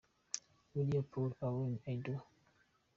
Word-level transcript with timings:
Willy 0.73 1.01
Paul 1.11 1.35
& 1.39 1.41
Alaine– 1.45 1.79
I 1.91 1.95
Do. 2.03 2.19